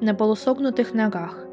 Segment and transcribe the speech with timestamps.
[0.00, 1.44] на полусогнутых ногах.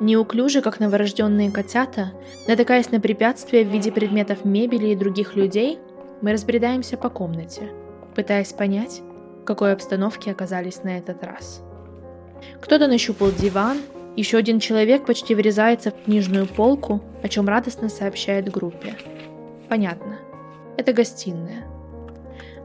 [0.00, 2.12] Неуклюже, как новорожденные котята,
[2.46, 5.78] натыкаясь на препятствия в виде предметов мебели и других людей,
[6.20, 7.70] мы разбредаемся по комнате,
[8.14, 9.02] пытаясь понять,
[9.42, 11.62] в какой обстановке оказались на этот раз.
[12.60, 13.78] Кто-то нащупал диван,
[14.16, 18.94] еще один человек почти врезается в книжную полку, о чем радостно сообщает группе.
[19.68, 20.18] Понятно.
[20.76, 21.64] Это гостиная.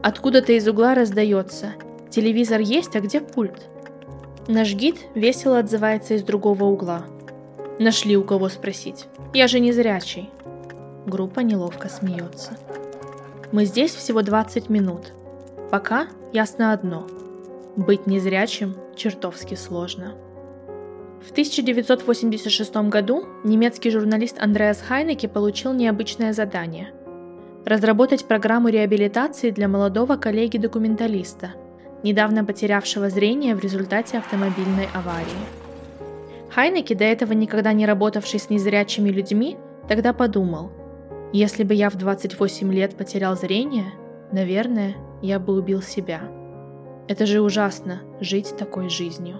[0.02, 1.72] Откуда-то из угла раздается
[2.10, 3.68] «Телевизор есть, а где пульт?»
[4.48, 7.04] Наш гид весело отзывается из другого угла.
[7.78, 9.06] Нашли у кого спросить.
[9.32, 10.30] Я же не зрячий.
[11.06, 12.56] Группа неловко смеется.
[13.52, 15.12] Мы здесь всего 20 минут.
[15.70, 17.06] Пока ясно одно.
[17.76, 20.14] Быть незрячим чертовски сложно.
[21.26, 26.90] В 1986 году немецкий журналист Андреас Хайнеке получил необычное задание–
[27.64, 31.52] разработать программу реабилитации для молодого коллеги-документалиста,
[32.04, 35.26] недавно потерявшего зрение в результате автомобильной аварии.
[36.50, 39.56] Хайнеке, до этого никогда не работавший с незрячими людьми,
[39.88, 40.70] тогда подумал,
[41.32, 43.86] если бы я в 28 лет потерял зрение,
[44.30, 46.20] наверное, я бы убил себя.
[47.08, 49.38] Это же ужасно– жить такой жизнью.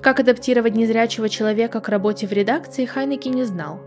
[0.00, 3.80] Как адаптировать незрячего человека к работе в редакции Хайнеки не знал,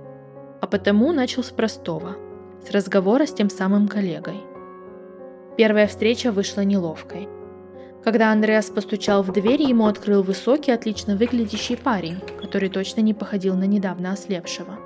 [0.61, 2.15] а потому начал с простого–
[2.65, 4.41] с разговора с тем самым коллегой.
[5.57, 7.27] Первая встреча вышла неловкой.
[8.07, 13.57] Когда Андреас постучал в дверь, ему открыл высокий, отлично выглядящий парень, который точно не походил
[13.57, 14.79] на недавно ослепшего.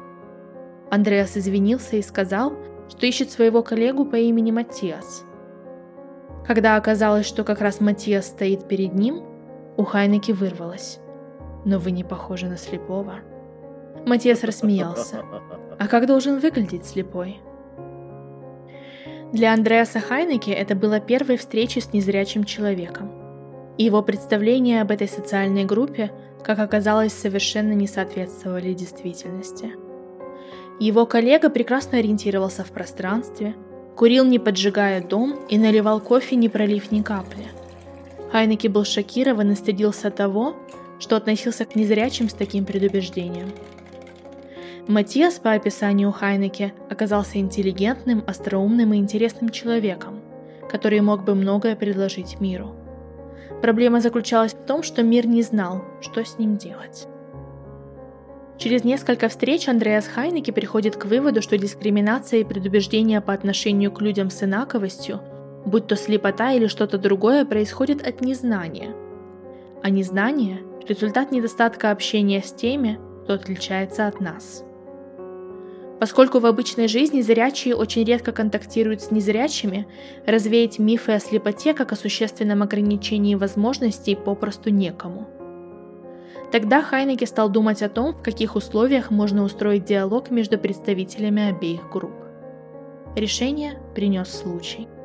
[0.89, 2.53] Андреас извинился и сказал,
[2.89, 5.23] что ищет своего коллегу по имени Матиас.
[6.47, 9.23] Когда оказалось, что как раз Матиас стоит перед ним,
[9.77, 10.97] у Хайнеки вырвалось.
[11.63, 13.19] «Но вы не похожи на слепого».
[14.03, 15.23] Матиас рассмеялся.
[15.77, 17.39] «А как должен выглядеть слепой?»
[19.31, 23.10] Для Андреаса Хайнеке это было первой встречей с незрячим человеком.
[23.77, 26.11] Его представления об этой социальной группе,
[26.43, 29.71] как оказалось, совершенно не соответствовали действительности.
[30.79, 33.55] Его коллега прекрасно ориентировался в пространстве,
[33.95, 37.47] курил не поджигая дом и наливал кофе, не пролив ни капли–
[38.31, 40.55] Хайнеке был шокирован и стыдился того,
[40.99, 43.51] что относился к незрячим с таким предубеждением.
[44.87, 50.21] Матиас, по описанию Хайнеке, оказался интеллигентным, остроумным и интересным человеком,
[50.69, 52.73] который мог бы многое предложить миру.
[53.61, 57.07] Проблема заключалась в том, что мир не знал, что с ним делать.
[58.57, 64.01] Через несколько встреч Андреас Хайнеке приходит к выводу, что дискриминация и предубеждение по отношению к
[64.01, 65.21] людям с инаковостью
[65.65, 68.95] будь то слепота или что-то другое, происходит от незнания.
[69.83, 74.63] А незнание– результат недостатка общения с теми, кто отличается от нас.
[76.01, 79.85] Поскольку в обычной жизни зрячие очень редко контактируют с незрячими,
[80.25, 85.27] развеять мифы о слепоте как о существенном ограничении возможностей попросту некому.
[86.51, 91.87] Тогда Хайнеке стал думать о том, в каких условиях можно устроить диалог между представителями обеих
[91.91, 92.15] групп.
[93.15, 94.87] Решение принес случай–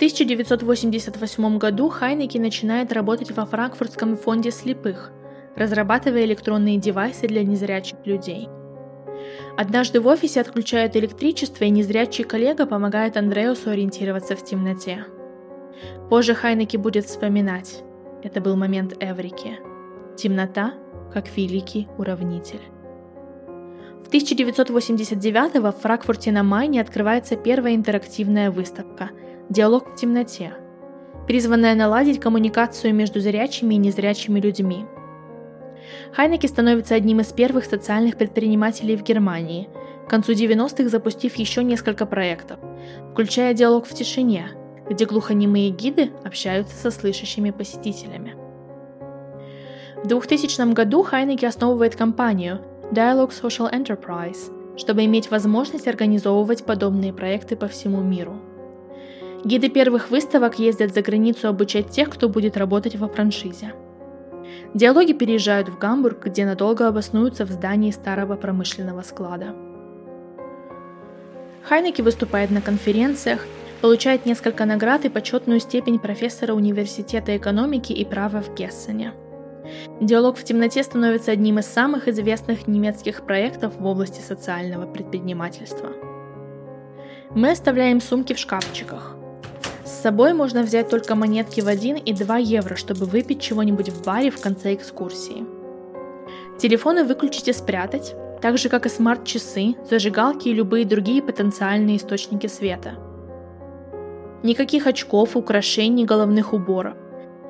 [0.00, 5.12] 1988 году Хайнеки начинает работать во Франкфуртском фонде слепых,
[5.56, 8.48] разрабатывая электронные девайсы для незрячих людей.
[9.56, 15.04] Однажды в офисе отключают электричество, и незрячий коллега помогает Андреусу ориентироваться в темноте.
[16.08, 17.82] Позже Хайнеки будет вспоминать.
[18.22, 19.58] Это был момент Эврики.
[20.16, 20.74] Темнота
[21.12, 22.60] как великий уравнитель.
[24.04, 29.10] В 1989 в Франкфурте на Майне открывается первая интерактивная выставка–
[29.48, 30.52] «Диалог в темноте»,
[31.26, 34.84] призванная наладить коммуникацию между зрячими и незрячими людьми.
[36.12, 39.68] Хайнеке становится одним из первых социальных предпринимателей в Германии,
[40.06, 42.58] к концу 90-х запустив еще несколько проектов,
[43.12, 44.48] включая «Диалог в тишине»,
[44.88, 48.34] где глухонемые гиды общаются со слышащими посетителями.
[50.02, 57.56] В 2000 году Хайнеке основывает компанию Dialogue Social Enterprise, чтобы иметь возможность организовывать подобные проекты
[57.56, 58.40] по всему миру–
[59.42, 63.72] Гиды первых выставок ездят за границу обучать тех, кто будет работать во франшизе.
[64.74, 69.54] Диалоги переезжают в Гамбург, где надолго обоснуются в здании старого промышленного склада.
[71.62, 73.46] Хайнеки выступает на конференциях,
[73.80, 79.12] получает несколько наград и почетную степень профессора Университета экономики и права в Гессене.
[80.00, 85.90] Диалог в темноте становится одним из самых известных немецких проектов в области социального предпринимательства.
[87.30, 89.19] Мы оставляем сумки в шкафчиках.
[90.00, 94.02] С собой можно взять только монетки в 1 и 2 евро, чтобы выпить чего-нибудь в
[94.02, 95.44] баре в конце экскурсии.
[96.58, 102.46] Телефоны выключить и спрятать, так же как и смарт-часы, зажигалки и любые другие потенциальные источники
[102.46, 102.94] света.
[104.42, 106.94] Никаких очков, украшений, головных уборов.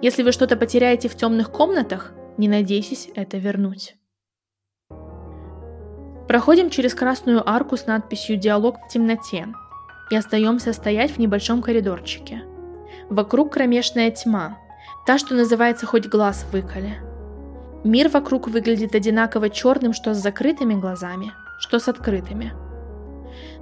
[0.03, 3.95] Если вы что-то потеряете в темных комнатах, не надейтесь это вернуть.
[6.27, 9.47] Проходим через красную арку с надписью «Диалог в темноте»
[10.11, 12.43] и остаемся стоять в небольшом коридорчике.
[13.09, 14.59] Вокруг кромешная тьма,
[15.07, 16.99] та, что называется «хоть глаз выколи».
[17.83, 22.53] Мир вокруг выглядит одинаково черным, что с закрытыми глазами, что с открытыми.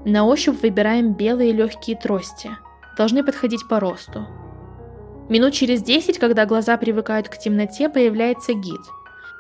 [0.05, 2.51] На ощупь выбираем белые легкие трости,
[2.97, 4.27] должны подходить по росту,
[5.29, 8.81] Минут через десять, когда глаза привыкают к темноте, появляется гид.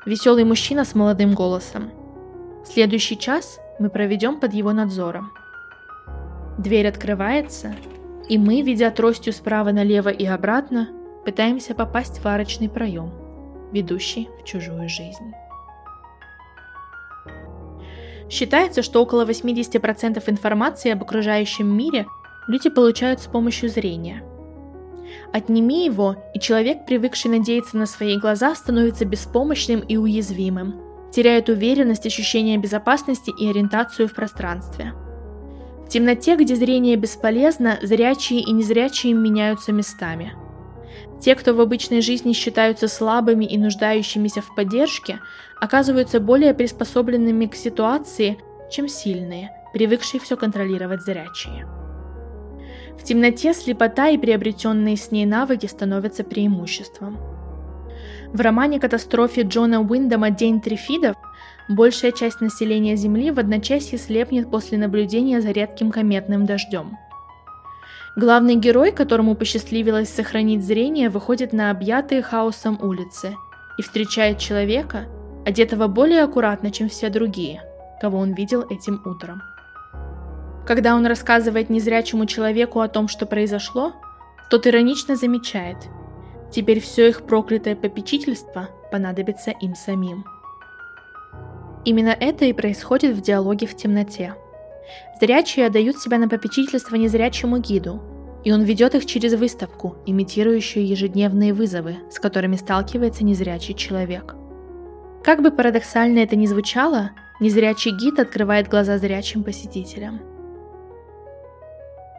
[0.05, 1.91] Веселый мужчина с молодым голосом.
[2.67, 5.33] Следующий час мы проведем под его надзором.
[6.59, 7.75] Дверь открывается,
[8.29, 10.89] и мы, ведя тростью справа налево и обратно,
[11.25, 13.13] пытаемся попасть в арочный проем,
[13.73, 15.33] ведущий в чужую жизнь.
[18.29, 22.07] Считается, что около 80% информации об окружающем мире
[22.47, 24.23] люди получают с помощью зрения–
[25.33, 30.81] Отними его, и человек, привыкший надеяться на свои глаза, становится беспомощным и уязвимым,
[31.13, 34.95] теряет уверенность, ощущение безопасности и ориентацию в пространстве.
[35.89, 40.35] В темноте, где зрение бесполезно, зрячие и незрячие меняются местами.
[41.19, 45.19] Те, кто в обычной жизни считаются слабыми и нуждающимися в поддержке,
[45.59, 48.37] оказываются более приспособленными к ситуации,
[48.71, 51.67] чем сильные, привыкшие все контролировать зрячие.
[52.99, 57.17] В темноте слепота и приобретенные с ней навыки становятся преимуществом.
[58.33, 61.17] В романе «Катастрофе» Джона Уиндома «День трифидов»
[61.67, 66.99] большая часть населения Земли в одночасье слепнет после наблюдения за редким кометным дождем.
[68.17, 73.35] Главный герой, которому посчастливилось сохранить зрение, выходит на объятые хаосом улицы
[73.79, 75.07] и встречает человека,
[75.47, 77.63] одетого более аккуратно, чем все другие,
[77.99, 79.41] кого он видел этим утром.
[80.67, 83.95] Когда он рассказывает незрячему человеку о том, что произошло,
[84.51, 85.79] тот иронично замечает,
[86.51, 90.25] теперь все их проклятое попечительство понадобится им самим.
[91.85, 94.35] Именно это и происходит в диалоге в темноте.
[95.21, 98.03] Зрячие отдают себя на попечительство незрячему гиду,
[98.45, 104.35] и он ведет их через выставку, имитирующую ежедневные вызовы, с которыми сталкивается незрячий человек.
[105.23, 107.11] Как бы парадоксально это ни звучало,
[107.41, 110.21] незрячий гид открывает глаза зрячим посетителям–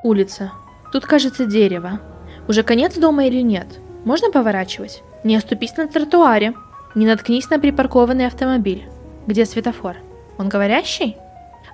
[0.02, 0.54] Улица.
[0.94, 2.00] Тут, кажется, дерево.
[2.48, 3.68] Уже конец дома или нет?
[4.06, 5.04] Можно поворачивать?
[5.24, 6.54] Не оступись на тротуаре.
[6.96, 8.88] Не наткнись на припаркованный автомобиль.
[9.28, 9.98] Где светофор?
[10.38, 11.18] Он говорящий?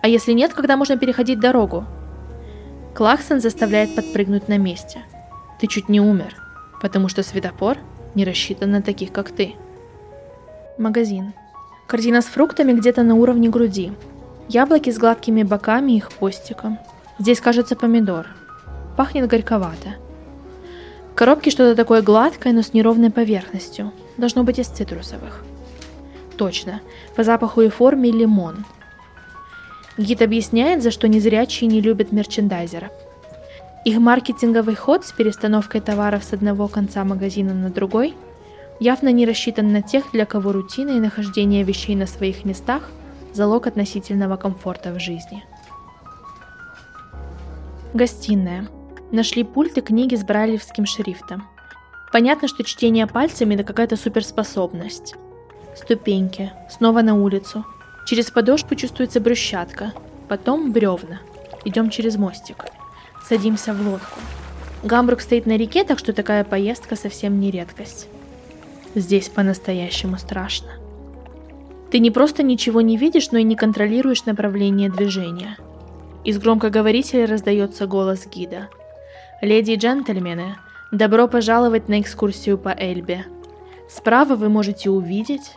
[0.01, 1.85] А если нет, когда можно переходить дорогу?
[2.93, 5.01] Клаксон заставляет подпрыгнуть на месте.
[5.59, 6.35] Ты чуть не умер,
[6.81, 7.77] потому что светофор
[8.13, 9.55] не рассчитан на таких, как ты.
[10.77, 11.33] Магазин.
[11.87, 13.93] Корзина с фруктами где-то на уровне груди.
[14.47, 16.79] Яблоки с гладкими боками и хвостиком.
[17.19, 18.27] Здесь, кажется, помидор.
[18.97, 19.95] Пахнет горьковато.
[21.15, 23.93] В коробке что-то такое гладкое, но с неровной поверхностью.
[24.17, 25.45] Должно быть из цитрусовых.
[26.35, 26.81] Точно.
[27.15, 28.65] По запаху и форме лимон.
[29.97, 32.91] Гид объясняет, за что незрячие не любят мерчендайзеров.
[33.85, 38.13] Их маркетинговый ход с перестановкой товаров с одного конца магазина на другой
[38.81, 42.89] явно не рассчитан на тех, для кого рутина и нахождение вещей на своих местах–
[43.33, 45.45] залог относительного комфорта в жизни–
[47.93, 48.67] Гостиная.
[49.11, 51.47] Нашли пульт и книги с брайлевским шрифтом.
[52.11, 55.15] Понятно, что чтение пальцами– это какая-то суперспособность.
[55.75, 56.51] Ступеньки.
[56.69, 57.65] Снова на улицу.
[58.07, 59.93] Через подошву чувствуется брусчатка.
[60.27, 61.19] Потом бревна.
[61.65, 62.65] Идем через мостик.
[63.27, 64.19] Садимся в лодку.
[64.83, 68.07] Гамбург стоит на реке, так что такая поездка совсем не редкость.
[68.95, 70.69] Здесь по-настоящему страшно.
[71.91, 75.57] Ты не просто ничего не видишь, но и не контролируешь направление движения–
[76.25, 78.69] из громкоговорителя раздается голос гида.
[79.41, 80.57] «Леди и джентльмены,
[80.91, 83.25] добро пожаловать на экскурсию по Эльбе.
[83.89, 85.51] Справа вы можете увидеть...»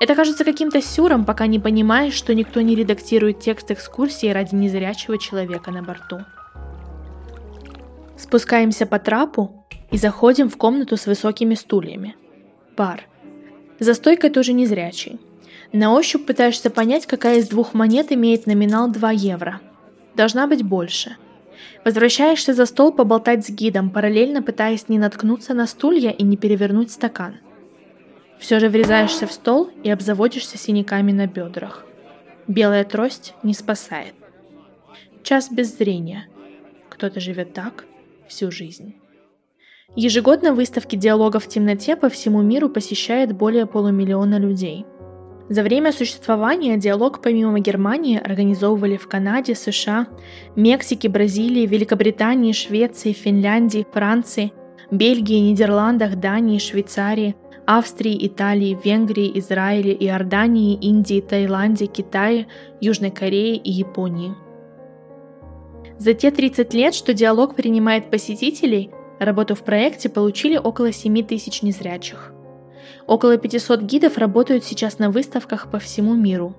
[0.00, 5.16] Это кажется каким-то сюром, пока не понимаешь, что никто не редактирует текст экскурсии ради незрячего
[5.16, 6.22] человека на борту.
[8.16, 12.16] Спускаемся по трапу и заходим в комнату с высокими стульями.
[12.76, 13.02] Бар.
[13.78, 15.20] За стойкой тоже незрячий.
[15.72, 19.60] На ощупь пытаешься понять, какая из двух монет имеет номинал 2 евро–
[20.14, 21.16] Должна быть больше.
[21.84, 26.90] Возвращаешься за стол поболтать с гидом, параллельно пытаясь не наткнуться на стулья и не перевернуть
[26.90, 27.36] стакан.
[28.38, 31.84] Все же врезаешься в стол и обзаводишься синяками на бедрах.
[32.48, 34.14] Белая трость не спасает.
[35.22, 36.26] Час без зрения.
[36.88, 37.84] Кто-то живет так
[38.28, 38.96] всю жизнь.
[39.94, 44.86] Ежегодно выставки диалогов в темноте по всему миру посещает более полумиллиона людей–
[45.52, 50.06] за время существования диалог помимо Германии организовывали в Канаде, США,
[50.56, 54.54] Мексике, Бразилии, Великобритании, Швеции, Финляндии, Франции,
[54.90, 62.46] Бельгии, Нидерландах, Дании, Швейцарии, Австрии, Италии, Венгрии, Израиле, Иордании, Индии, Таиланде, Китае,
[62.80, 64.34] Южной Корее и Японии.
[65.98, 71.60] За те 30 лет, что диалог принимает посетителей, работу в проекте получили около 7 тысяч
[71.60, 72.31] незрячих.
[73.06, 76.54] Около 500 гидов работают сейчас на выставках по всему миру.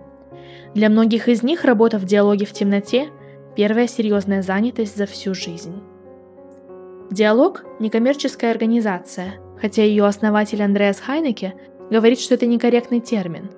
[0.74, 3.10] Для многих из них работа в диалоге в темноте–
[3.56, 5.82] первая серьезная занятость за всю жизнь.
[7.12, 11.54] Диалог– некоммерческая организация, хотя ее основатель Андреас Хайнеке
[11.90, 13.52] говорит, что это некорректный термин.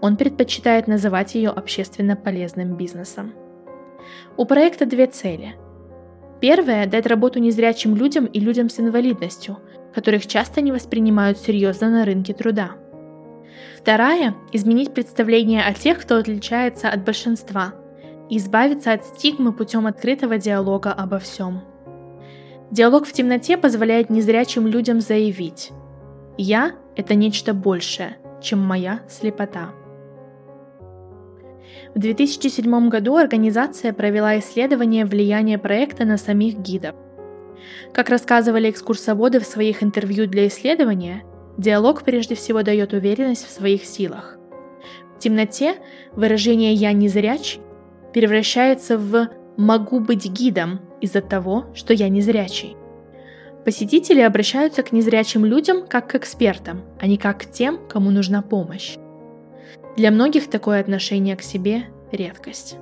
[0.00, 3.32] Он предпочитает называть ее общественно полезным бизнесом.
[4.36, 5.56] У проекта две цели.
[6.40, 9.58] Первая– дать работу незрячим людям и людям с инвалидностью,
[9.94, 12.72] которых часто не воспринимают серьезно на рынке труда.
[13.78, 17.74] Вторая– изменить представление о тех, кто отличается от большинства,
[18.30, 21.60] и избавиться от стигмы путем открытого диалога обо всем.
[22.70, 25.70] Диалог в темноте позволяет незрячим людям заявить
[26.36, 29.70] «Я– это нечто большее, чем моя слепота».
[31.94, 36.94] В 2007 году организация провела исследование влияния проекта на самих гидов.
[37.92, 41.22] Как рассказывали экскурсоводы в своих интервью для исследования,
[41.56, 44.38] диалог прежде всего дает уверенность в своих силах.
[45.16, 45.76] В темноте
[46.12, 47.58] выражение «я не зряч»
[48.12, 52.76] превращается в «могу быть гидом» из-за того, что я незрячий.
[53.64, 58.42] Посетители обращаются к незрячим людям как к экспертам, а не как к тем, кому нужна
[58.42, 58.96] помощь.
[59.96, 62.76] Для многих такое отношение к себе– редкость.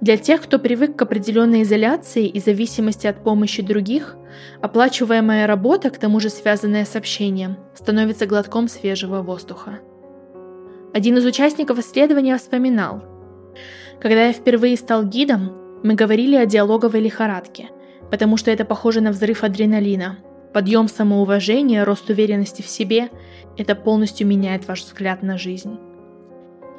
[0.00, 4.16] Для тех, кто привык к определенной изоляции и зависимости от помощи других,
[4.62, 9.80] оплачиваемая работа, к тому же связанная с общением, становится глотком свежего воздуха.
[10.94, 13.02] Один из участников исследования вспоминал,
[14.00, 17.68] «Когда я впервые стал гидом, мы говорили о диалоговой лихорадке,
[18.10, 20.18] потому что это похоже на взрыв адреналина.
[20.54, 23.10] Подъем самоуважения, рост уверенности в себе–
[23.58, 25.78] это полностью меняет ваш взгляд на жизнь.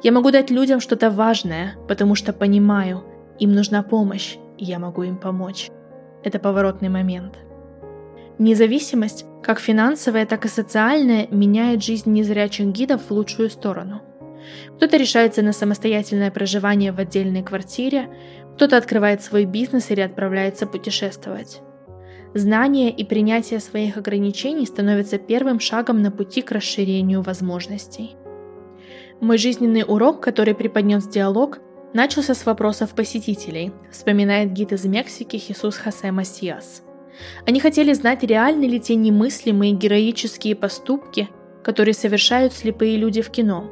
[0.02, 3.04] Я могу дать людям что-то важное, потому что понимаю,
[3.38, 5.70] им нужна помощь, и я могу им помочь.
[6.24, 7.38] Это поворотный момент.
[8.38, 14.00] Независимость, как финансовая, так и социальная, меняет жизнь незрячих гидов в лучшую сторону.
[14.76, 18.08] Кто-то решается на самостоятельное проживание в отдельной квартире,
[18.54, 21.60] кто-то открывает свой бизнес или отправляется путешествовать.
[22.32, 28.16] Знание и принятие своих ограничений становятся первым шагом на пути к расширению возможностей.
[29.20, 31.58] Мой жизненный урок, который преподнес диалог,
[31.92, 36.82] начался с вопросов посетителей, вспоминает гид из Мексики Хисус Хосе Масиас.
[37.46, 41.28] Они хотели знать, реальны ли те немыслимые героические поступки,
[41.62, 43.70] которые совершают слепые люди в кино.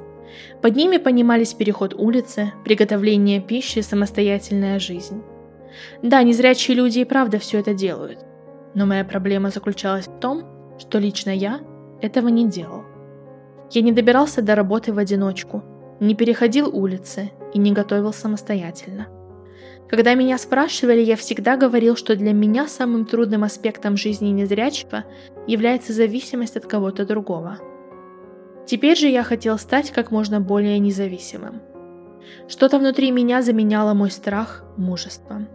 [0.60, 5.22] Под ними понимались переход улицы, приготовление пищи, самостоятельная жизнь.
[6.02, 8.18] Да, незрячие люди и правда все это делают.
[8.74, 10.44] Но моя проблема заключалась в том,
[10.78, 11.60] что лично я
[12.02, 12.77] этого не делал.
[13.70, 15.62] Я не добирался до работы в одиночку,
[16.00, 19.08] не переходил улицы и не готовил самостоятельно.
[19.88, 25.04] Когда меня спрашивали, я всегда говорил, что для меня самым трудным аспектом жизни незрячего
[25.46, 27.58] является зависимость от кого-то другого.
[28.66, 31.62] Теперь же я хотел стать как можно более независимым.
[32.48, 35.48] Что-то внутри меня заменяло мой страх мужеством.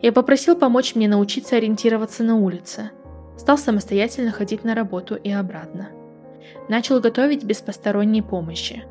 [0.00, 2.90] Я попросил помочь мне научиться ориентироваться на улице.
[3.36, 5.90] Стал самостоятельно ходить на работу и обратно–
[6.68, 8.84] начал готовить без посторонней помощи.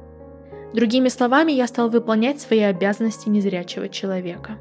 [0.73, 4.57] Другими словами, я стал выполнять свои обязанности незрячего человека.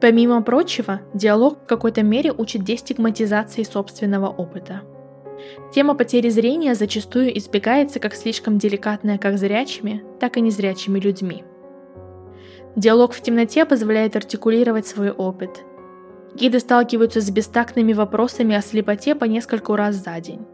[0.00, 4.82] Помимо прочего, диалог в какой-то мере учит дестигматизации собственного опыта.
[5.72, 11.44] Тема потери зрения зачастую избегается как слишком деликатная как зрячими, так и незрячими людьми.
[12.76, 15.64] Диалог в темноте позволяет артикулировать свой опыт,
[16.40, 20.46] Гиды сталкиваются с бестактными вопросами о слепоте по нескольку раз за день.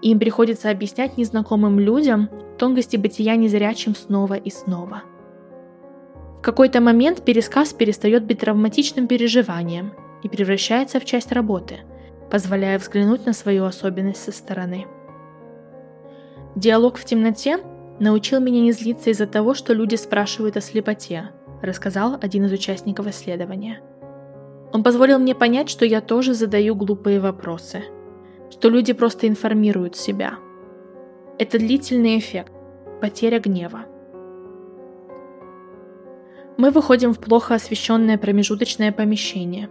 [0.00, 5.02] Им приходится объяснять незнакомым людям тонкости бытия незрячим снова и снова.
[6.38, 9.92] В какой-то момент пересказ перестает быть травматичным переживанием
[10.22, 11.80] и превращается в часть работы,
[12.30, 14.86] позволяя взглянуть на свою особенность со стороны.
[16.56, 17.58] Диалог в темноте
[18.00, 23.06] научил меня не злиться из-за того, что люди спрашивают о слепоте, рассказал один из участников
[23.08, 23.82] исследования–
[24.72, 27.84] он позволил мне понять, что я тоже задаю глупые вопросы,
[28.50, 30.34] что люди просто информируют себя.
[31.38, 32.52] Это длительный эффект,
[33.00, 33.84] потеря гнева.
[36.56, 39.70] Мы выходим в плохо освещенное промежуточное помещение.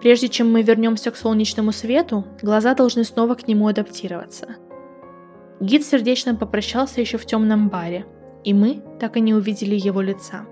[0.00, 4.56] Прежде чем мы вернемся к солнечному свету, глаза должны снова к нему адаптироваться.
[5.60, 8.06] Гид сердечно попрощался еще в темном баре,
[8.44, 10.46] и мы так и не увидели его лица.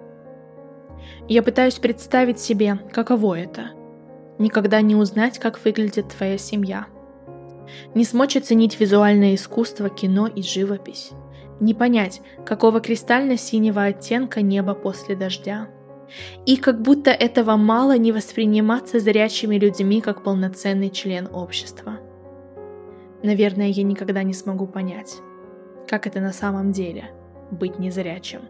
[1.29, 3.71] Я пытаюсь представить себе, каково это.
[4.39, 6.87] никогда не узнать, как выглядит твоя семья.
[7.95, 11.11] Не смочь оценить визуальное искусство, кино и живопись.
[11.59, 15.69] Не понять, какого кристально-синего оттенка небо после дождя.
[16.45, 21.99] И как будто этого мало не восприниматься зрячими людьми как полноценный член общества.
[23.23, 25.17] Наверное, я никогда не смогу понять,
[25.89, 27.11] как это на самом деле–
[27.51, 28.43] быть незрячим.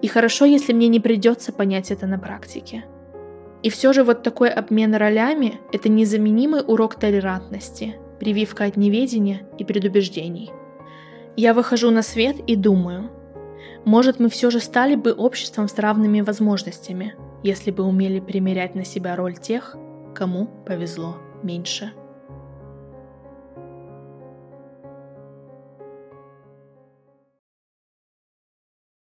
[0.00, 2.84] И хорошо, если мне не придется понять это на практике.
[3.62, 9.64] И все же вот такой обмен ролями– это незаменимый урок толерантности, прививка от неведения и
[9.64, 10.50] предубеждений.
[11.36, 13.10] Я выхожу на свет и думаю,
[13.84, 18.84] может мы все же стали бы обществом с равными возможностями, если бы умели примерять на
[18.84, 19.76] себя роль тех,
[20.14, 21.92] кому повезло меньше.